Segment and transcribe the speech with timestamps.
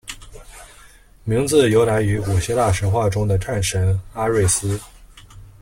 [1.25, 4.79] 名字由来于古希腊神话中的战神阿瑞斯。